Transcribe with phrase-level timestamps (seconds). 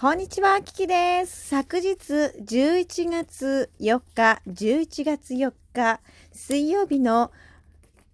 [0.00, 1.48] こんにちは、キキです。
[1.48, 5.98] 昨日11月4日、11月4日、
[6.30, 7.32] 水曜日の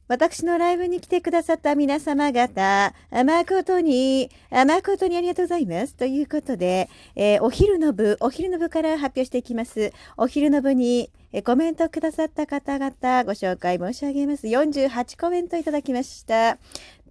[0.08, 5.94] 私のライブに来てくださった皆様方、誠に、誠にありがとうございます。
[5.94, 9.92] ということで、えーお昼の部、お昼の部から発表していきます。
[10.16, 12.92] お昼の部に、えコメントくださった方々、
[13.24, 14.46] ご紹介申し上げます。
[14.46, 16.56] 48コメントいただきました。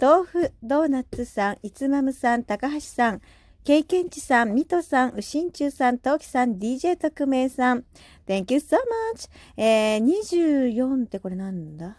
[0.02, 3.22] 豆腐ドーナツさん、いつまむさん、高橋さん、
[3.64, 7.86] 経験値さん、ミトさん、うしんちゅうさん、トウキさん、DJ 特命さん。
[8.28, 8.76] Thank you so
[9.16, 9.30] much!
[9.56, 11.96] えー、24ってこれなんだ？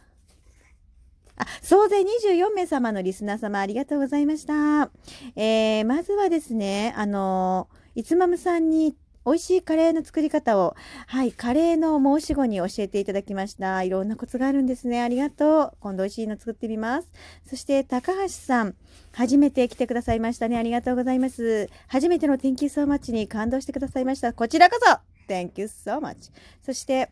[1.36, 4.90] あ、総勢24名様のリスナー様ありがとうございました。
[5.36, 8.94] えー、まずはですね、あの、いつまむさんに
[9.26, 13.82] 美味しいカレーの作り方を、はい、カレーの申し子に教えていただきました。
[13.82, 15.02] いろんなコツがあるんですね。
[15.02, 15.72] ありがとう。
[15.80, 17.08] 今度美味しいの作ってみます。
[17.48, 18.74] そして、高橋さん。
[19.12, 20.58] 初めて来てくださいましたね。
[20.58, 21.70] ありがとうございます。
[21.86, 24.32] 初めての Thank you so much に感動してくださいました。
[24.32, 24.98] こちらこそ
[25.32, 26.30] Thank you so much.
[26.62, 27.10] そして、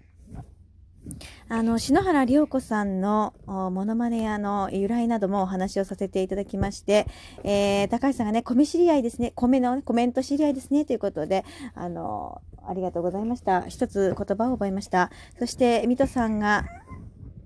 [1.48, 7.06] あの、篠原涼子さんのおモノマネやの由来などもお話をさせていただきまして、
[7.44, 11.44] えー、高橋さんがね、米知り合いですね、米の、コメント知り合いですね、ということで、
[11.74, 13.62] あの、ありがとうございました。
[13.66, 15.10] 一つ言葉を覚えました。
[15.38, 16.64] そして、水戸さんが、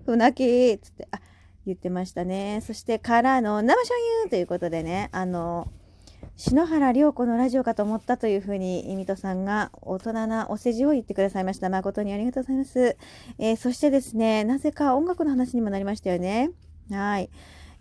[0.05, 1.21] ふなきつって、あ、
[1.67, 2.63] 言ってましたね。
[2.65, 5.69] そして、からの生醤油ということでね、あの、
[6.37, 11.71] 篠原涼子のラジオかと思ったというふうに、ミトさんが大人なお世辞を言ってくださいました。
[11.71, 12.97] 誠にありがとうございます。
[13.39, 16.51] えーそしてですね、なぜか音楽の話にもなりましたよね。
[16.91, 17.31] はい。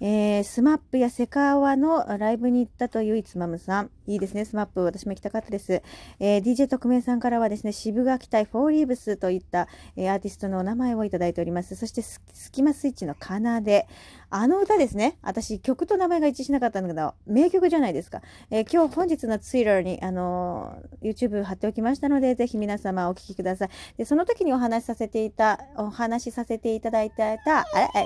[0.01, 3.91] えー、スマップやセカオワのライブに行ったといういつまむさん。
[4.07, 4.83] いいですね、スマップ。
[4.83, 5.81] 私も行きたかったです。
[6.19, 11.75] えー DJ 特命さんからはですね、渋垣隊フォーリーブスといった、えーアーティストのお名前をいただいております。
[11.75, 13.87] そしてス、スキマスイッチの奏で。
[14.29, 15.17] あの歌ですね。
[15.21, 18.21] 私、曲と名前が一致しなかったんだけど、名曲じゃないですか。
[18.51, 23.69] えー今日本日のツイッターに、あのー YouTube 貼っておきましたので、ぜひ皆様お聞きください。
[23.97, 27.37] で、その時にお話しさせていた、お話しさせていただいた、あれ、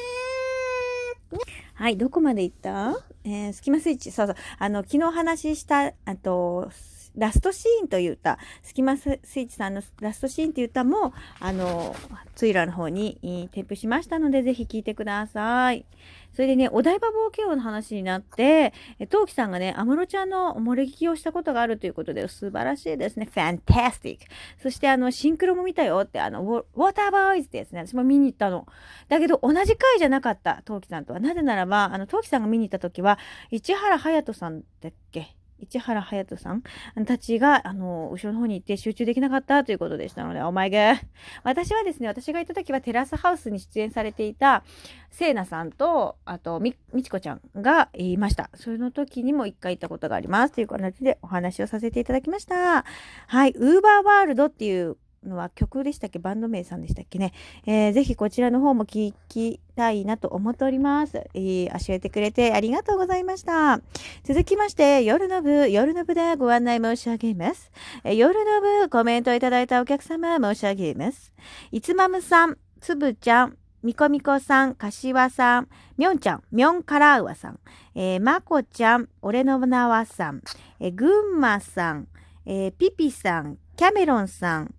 [1.75, 2.95] はい、どこまで行った？
[3.23, 6.71] えー、スキマスイッチ、そうそう、あの、昨日話した、あと、
[7.15, 11.95] ラストシーンという歌、スキマスイッチさんのラストシーンという歌も、あの、
[12.35, 15.85] ツイラーの方にえー添付しましたので、ぜひ聴いてください。
[16.33, 23.27] それでね、お台場冒険王の話になって、えトウキさんがね、安室ちゃんの漏れ聞きをしたことがあるということで、素晴らしいですね。
[23.29, 24.19] fantastic!
[24.61, 28.65] そして、あの、シンクロも見たよって、あの、ウォウォーターボーイズってやつね、私も見に行ったの。
[29.09, 31.19] だけど、同じ回じゃなかった、トウキさんとは。
[31.19, 33.19] なぜならば、あの、トウキさんが見に行った時は、
[33.51, 35.35] 市原隼人さんだっけ？
[35.61, 36.63] 市原隼人さん
[37.05, 40.99] たちが、あの、後ろの方に行って集中できなかったということでしたので、お前が。
[41.43, 44.63] 私はですね、私が行った時はテラスハウスに出演されていた、
[45.09, 48.49] せいなさんと、あと、み、みちこちゃんがいました。
[48.55, 50.53] その時にも一回行ったことがあります。
[50.53, 52.85] という形でお話をさせていただきました。
[53.27, 56.17] はい、ウーバーワールドっていうのは曲でしたっけ？
[56.17, 57.31] バンド名さんでしたっけね？
[57.65, 61.17] えーぜひこちらの方も聞きたいなと思っております。
[61.35, 63.79] えー教えてくれてありがとうございました。
[64.23, 67.71] 続きまして、夜の部、夜の部でご案内申し上げます。
[68.03, 71.31] えー夜の部、コメントいただいたお客様申し上げます。
[71.71, 75.67] いつまむさん、つぶちゃん、みこみこさん、かしわさん、
[75.97, 77.59] みょんちゃん、みょんからうわさん、
[77.93, 80.41] えーまこちゃん、俺の名はさん、
[80.79, 82.07] えーぐんまさん、
[82.47, 84.73] えーピピさん、キャメロンさん、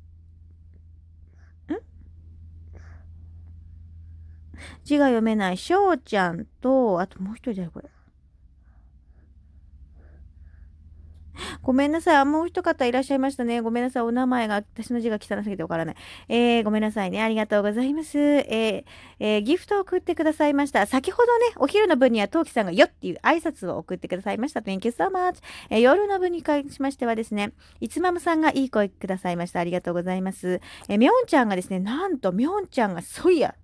[4.84, 7.88] 字が読めない、しょうちゃんと、あともう一人だよ、これ。
[11.62, 12.16] ごめんなさい。
[12.16, 13.60] あ、もう一方いらっしゃいましたね。
[13.60, 14.03] ごめんなさい。
[14.03, 15.97] お名前が、私の字が汚すぎてわからない。
[16.28, 17.22] えー、ごめんなさいね。
[17.22, 18.19] ありがとうございます。
[18.19, 18.84] えー、
[19.21, 20.84] えーギフトを送ってくださいました。
[20.87, 24.60] 先ほどね、お昼の分には、トウキさんがよっていう挨拶を送ってくださいました。
[24.60, 25.37] Thank you so much.
[25.71, 29.60] えー夜の分に関しましてはですね、いつまむさんがいい声くださいました。
[29.60, 30.60] ありがとうございます。
[30.88, 33.54] えーみょんちゃんがですね、なんと、みょんちゃんがソイヤ。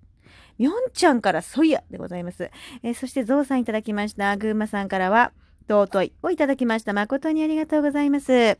[0.59, 2.51] みょんちゃんからソイヤでございます。
[2.83, 4.35] えーそして、ゾウさんいただきました。
[4.35, 5.31] ぐんまさんからは、
[5.69, 6.91] 尊いをいただきました。
[6.91, 8.33] 誠にありがとうございます。
[8.33, 8.57] え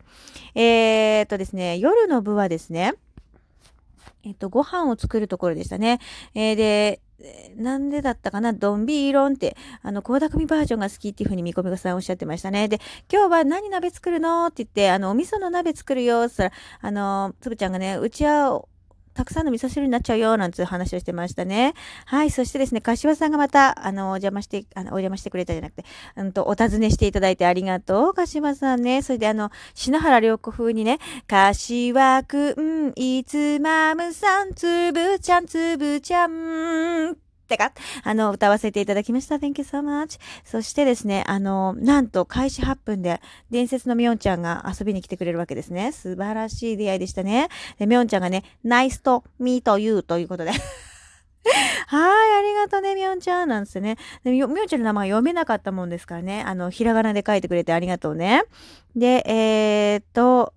[0.56, 2.94] ーっとですね、夜の部はですね、
[4.24, 6.00] えっと、ご飯を作るところでしたね。
[6.36, 7.01] えーで、
[7.57, 8.54] なんでだったかな？
[8.54, 12.69] ドンビーロンって、あの、高みバージョンが好きっていうふうにみこみこさんおっしゃってましたね。
[12.69, 12.80] で、
[13.12, 14.45] 今日は何鍋作るの？
[14.45, 18.63] って言って、あの、お味噌の鍋作るよって言ったら、あの、つぶちゃんがね、うちは、
[19.19, 21.74] たくさんの味噌汁になっちゃうよ、なんていう話をしてましたね。
[22.06, 22.31] はい。
[22.31, 25.83] そしてですね、柏さんがまた、あの、お邪魔して、あの、お邪魔してくれたじゃなくて、
[26.16, 29.01] うんと、お尋ねしていただいてありがとう、柏さんね。
[29.01, 37.74] それであの、篠原涼子風にね、柏くん、いつまむさん、つぶちゃん、つぶちゃん、ってか、
[38.04, 39.36] あの、歌わせていただきました。
[39.36, 40.19] Thank you so much.
[40.46, 43.19] そしてですね、あの、なんと開始8分で
[43.50, 45.92] 伝説のみょんちゃんが遊びに来てくれるわけですね。
[45.92, 47.50] 素晴らしい出会いでしたね。
[47.80, 50.51] で、みょんちゃんがね、nice to meet you ということで。
[51.88, 53.50] はい、ありがとうね、みょんちゃん。
[53.50, 53.98] なんですね。
[54.24, 56.44] みょんちゃんの名前読めなかったもんですからね。
[56.45, 58.44] あの、ひらがなで書いてくれてありがとうね。
[58.95, 60.54] で、えー、っと、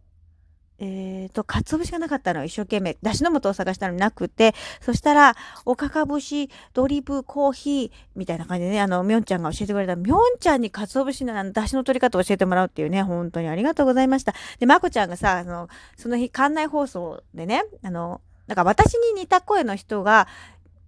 [0.82, 2.44] えっ、ー、と、鰹節がなかったの。
[2.44, 2.96] 一生懸命。
[3.02, 9.94] だしの素を探したのになくて、そしたら、おかか節、ドリブ、コーヒー、みたいな感じでね、あの、みょんちゃんが教えてくれた。
[9.94, 14.34] みょんちゃんに鰹節のだしの取り方を教えてもらうっていうね、本当にありがとうございました。
[14.58, 20.26] で、まこちゃんがさ、あの、その日、館内放送でね、あの、なんか私に似た声の人が、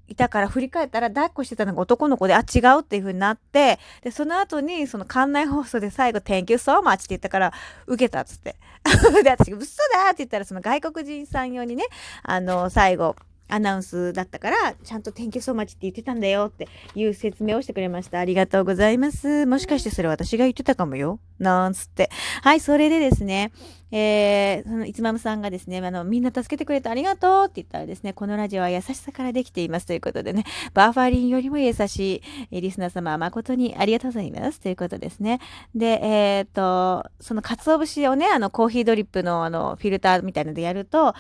[0.09, 7.53] いたから振り返ったら抱っこしてたのが男の子で、あ、違うっていうふうになって、で、その後に、その館内放送で最後、Thank you so much って言ったから、
[7.87, 8.57] 受けたっつって。
[9.23, 11.85] で、私、嘘だって言ったら、その外国人さん用にね、
[12.23, 13.17] あの、最後、
[13.49, 18.19] アナウンスだったから、ちゃんと天気そう待ちって言ってたんだよっていう説明をしてくれました。
[18.19, 19.47] ありがとうございます。
[19.47, 21.19] もしかしてそれ私が言ってたかもよ。
[21.39, 22.11] なんつって。
[22.43, 23.53] はい、それでですね、
[23.91, 35.41] えー、そのいつまむさんがですね、あの、みんな助けてくれてありがとうって言ったらですね、このラジオは優しさからできていますということでね、バーファリンよりも優しいリスナー様誠にありがとうございますということですね。
[35.75, 41.15] で、えっ、ー、と、その鰹節をね、あの、コーヒードリップのあの、フィルターみたいなのでやると、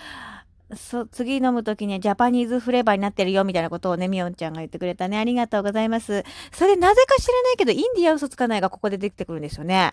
[0.74, 5.18] そ、次飲むときにジャパニーズフレーバーになってるよみたいなことをね、みおんちゃんが言ってくれたね。
[5.18, 6.24] ありがとうございます。
[6.52, 9.92] それなぜか知らないけど、インディア嘘つかないがここで出てくるんですよね。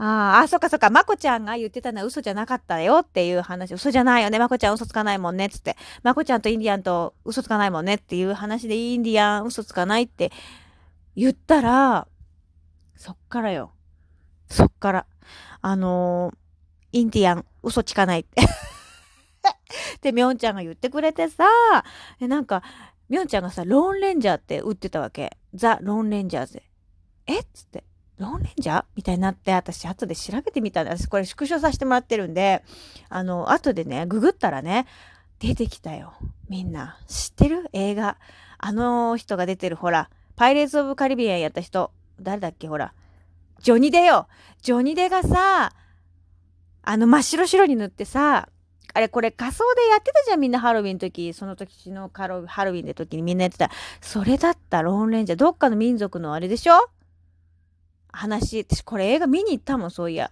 [0.00, 3.74] ああ、そっかそっか、まこちゃんが言ってたのは嘘じゃなかったよっていう話。
[3.74, 4.38] 嘘じゃないよね。
[4.38, 5.48] まこちゃん嘘つかないもんね。
[5.48, 5.76] つって。
[6.04, 10.30] まこちゃんとインディアンと嘘つかないもんねっていう話でインディアン嘘つかないって
[11.16, 12.06] 言ったら、
[12.96, 13.72] そっからよ。
[14.48, 15.06] そっから。
[15.62, 18.42] あのー、インディアン嘘つかないって
[19.98, 21.44] ってみょんちゃんが言ってくれてさ、
[22.20, 22.62] なんか、
[23.08, 25.36] みょんちゃんがさ、ローンレンジャーって打ってたわけ。
[25.54, 26.62] ザ・ローンレンジャーズで。
[27.26, 27.40] え？
[27.40, 27.84] っつって。
[28.18, 28.84] ローンレンジャー？
[28.96, 32.62] みたいになって、私後で調べてみたんで、私これ縮小させてもらってるんで、
[33.08, 34.86] あの、後でね、ググったらね、
[35.38, 36.14] 出てきたよ。
[36.48, 36.98] みんな。
[37.06, 37.68] 知ってる？
[37.72, 38.18] 映画。
[38.58, 41.92] あの人が出てる、ほら、パイレーツ・オブ・カリビアンやった人。
[42.20, 42.68] 誰だっけ？
[42.68, 42.92] ほら。
[43.60, 44.28] ジョニデよ。
[44.62, 45.72] ジョニデがさ、
[46.82, 48.48] あの真っ白白に塗ってさ、
[48.94, 51.32] あれこれ仮装でやってたじゃんみんなハロウィンの時。
[51.32, 53.70] その時のハロウィンの時にみんなやってた。
[54.00, 56.74] それだったローンレンジャーどっかの民族のあれでしょ？
[58.10, 60.30] 話私これ映画見に行ったもんそういや。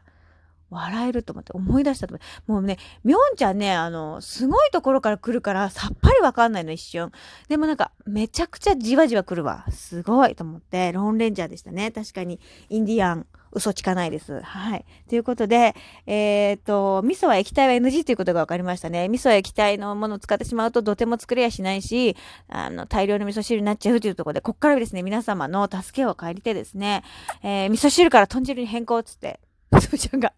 [0.71, 2.27] 笑えると思って思い出したと思って。
[2.47, 7.13] もうね、みょんちゃんね、あの、すごいところから来るからさっぱりわかんないの一瞬。
[7.49, 9.65] でもなんか、めちゃくちゃじわじわ来るわ。
[9.71, 11.91] すごいと思って、ローンレンジャーでしたね。
[11.91, 13.27] 確かに、インディアン、
[13.57, 14.41] 嘘つかないです。
[14.43, 14.85] はい。
[15.09, 15.75] ということで、
[16.07, 19.09] えっ、と、味噌は液体は NG ということが分かりましたね。
[19.09, 22.17] 味噌は液体のものを使ってしまうととても作れやしないし、
[22.49, 27.03] あの、大量の味噌汁になっちゃうというところで、こっからですね、皆様の助けを借りてですね、
[27.43, 29.41] えー、味噌汁から豚汁に変更つって、
[29.81, 30.33] つぶちゃんが、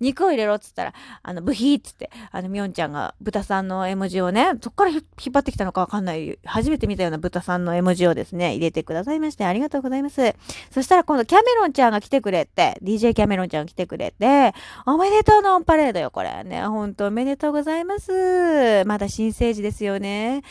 [0.00, 5.02] 肉を入れろっつったら、あの、ブヒーっつって、あの、みょんちゃんが豚さんの絵文字をね、そっから引っ
[5.32, 10.34] 張ってきたのかわかんない、初めて見たような豚さんの絵文字をですね、入れてくださいまして、ありがとうございます。
[10.70, 14.54] そしたら今度、キャメロンちゃんが来てくれて、DJ キャメロンちゃんが来てくれて、
[14.86, 16.62] おめでとうのオンパレードよ、これね。
[16.62, 18.84] ほんとおめでとうございます。
[18.86, 20.42] まだ新生児ですよね。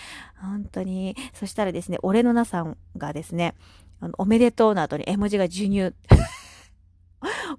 [0.41, 1.15] 本当に。
[1.33, 3.55] そしたらですね、俺のなさんがですね、
[3.99, 5.93] あのおめでとうの後に絵文字が授乳。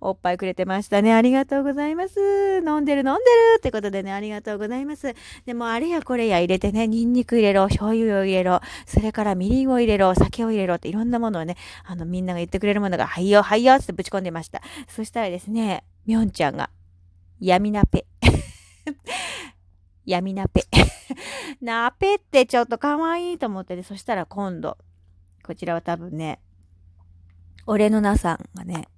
[0.01, 1.13] おっぱいくれてましたね。
[1.13, 2.63] ありがとうございます。
[2.67, 3.19] 飲んでる飲んでる
[3.59, 5.15] ってことでね、ありがとうございます。
[5.47, 14.63] でもあれやこれや入れてね、ニンニク入れろ、醤油を入れろ、それからみりんを入れろ、酒を入れろっていろんなものをね、あのみんなが言ってくれるものが、はいよ、はいよってぶち込んでました。
[14.89, 16.71] そしたらですね、みょんちゃんが、
[17.41, 18.07] 闇ナペ。
[20.05, 20.65] 闇ナペ。
[21.61, 24.79] ナペってちょっと可愛いと思ってね、そしたら今度、
[25.45, 26.41] こちらは多分ね、
[27.67, 28.89] 俺のなさんがね、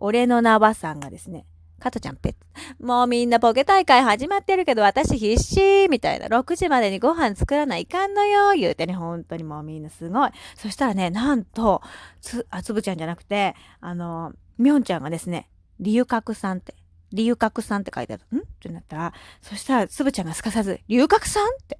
[0.00, 1.46] 俺の名はさんがですね、
[1.78, 2.84] 加トちゃんペッ。
[2.84, 6.26] もうみんなポケ大会始まってるけど私必死みたいな。
[6.26, 10.30] 6時までにご飯作らないかんのよ言うてね、本当にもうみんなすごい。
[10.56, 11.80] そしたらね、なんと、
[12.20, 16.74] つ、あつぶちゃんじゃなくて、あの、みょんちゃんがですね、理由角さんって、
[17.12, 18.36] 龍角さんって書いてある。
[18.36, 18.40] ん？
[18.40, 21.76] ってなったら、そしたら、つぶちゃんがすかさず、龍角さんって、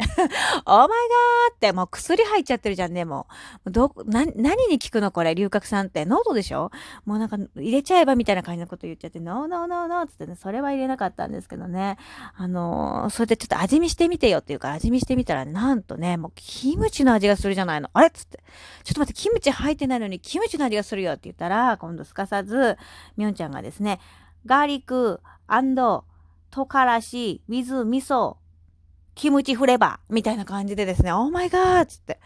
[0.65, 3.27] オーマイガー、もう薬入っちゃってるじゃんね、も
[3.65, 3.71] う。
[3.71, 6.05] ど、な、何に効くのこれ、龍角さんって。
[6.05, 6.71] ノートでしょ？
[7.05, 11.99] もうなんか、入れちゃえばみたいな感じのこと言っちゃって、ノーノーノーノーつってね、それは入れなかったんですけどね。
[12.37, 17.91] あのー、それでちょっと味見してみてよっていうか、味見してみたら、なんとね、もうキムチの味がするじゃないの。
[17.93, 18.09] あれ？
[18.09, 18.43] っつって。
[18.85, 22.79] ちょっと待って、キムチ入ってないのに、キムチの味がするよって言ったら、今度すかさず、
[23.17, 24.01] みょんちゃんがですね、
[24.47, 25.21] ガーリック
[26.51, 28.37] トからし、水、味噌、
[29.15, 32.21] キムチフレバーみたいな感じでですね、オーマイガーつって。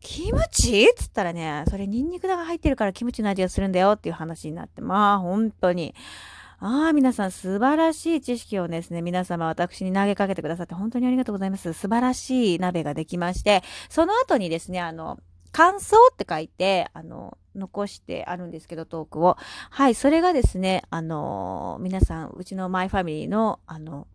[0.00, 0.82] キムチ？
[0.82, 5.94] っつったらね、それニンニクだが入ってるからキムチの味がするんだよっていう話になって、まあ本当に。
[6.58, 11.72] ああ、皆さん素晴らしい知識をですね、皆様私に投げかけてくださって本当にありがとうございます。
[11.72, 15.18] 素晴らしい鍋ができまして、その後にですね、あの、
[15.50, 19.36] 感想って書いて、あの、残してあるんですけど、トークを。
[19.70, 24.06] はい、それがですね、あの、皆さん、うちのマイファミリーの、あの、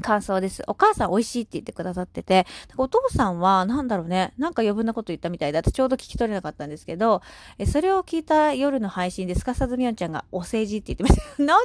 [0.00, 0.62] 感想です。
[0.66, 2.46] お母さん美味しいって言ってくださってて、
[2.76, 7.22] お父さんはなんだろうね、なんか余分なこと言ったみたいで、私ちょうど聞き取れなかったんですけど、
[7.58, 11.22] えそれを聞いた夜の配信ですかさずみおんちゃんがお世辞って言ってました。
[11.42, 11.58] ノーノーノーノー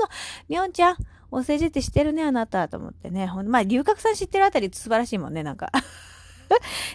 [0.00, 0.08] ノー
[0.48, 0.96] みおんちゃん、
[1.30, 3.26] お世辞って知ってるね、あなたと思ってね。
[3.26, 5.70] ほんまあ、龍角さん知ってるあたり素晴らしいもんね、なんか。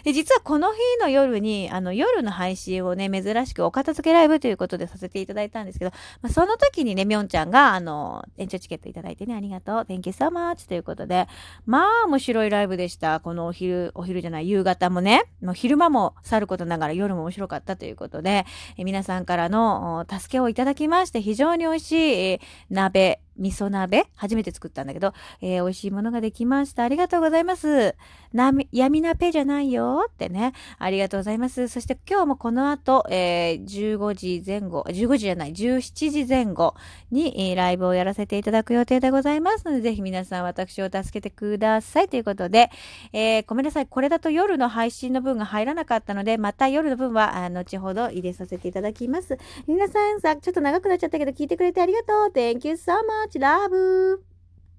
[0.04, 11.26] で実はこの日の夜に、あの、夜の配信をね、珍しくお片付けライブということでさせていただいたんですけど、まあ、その時にね、みょんちゃんが、あの、延長チケットいただいてね、ありがとう、Thank you so much ということで、
[11.66, 13.20] まあ、面白いライブでした。
[13.20, 22.40] このお昼、お昼じゃない、夕方もね、もう昼間もさることながら夜も面白かったということで、え皆さんからの助けをいただきまして、非常に美味しい、
[22.70, 24.04] 鍋、味噌鍋？
[24.16, 26.84] 初めて作ったんだけど、えー、美味しいものができました。
[26.84, 27.96] ありがとうございます。
[28.32, 30.52] な、闇鍋じゃないよってね。
[30.78, 31.68] ありがとうございます。
[31.68, 36.74] そして今日もこの後、えー、15時前後、15時じゃない、17時前後
[37.10, 42.70] に、えー、ライブをやらせていただく予定でございますので、ぜひ皆さん私を助けてくださいということで、
[43.12, 43.86] えー、ごめんなさい。
[43.86, 49.38] これだと夜の配信の分が入らなかったので、また夜の分は、後ほど入れさせていただきます。
[49.66, 52.32] 皆さんさ、ちょっと長くなっちゃったけど聞いてくれてありがとう。
[52.32, 52.92] Thank you so
[53.26, 53.29] much.
[53.30, 54.24] ちラブ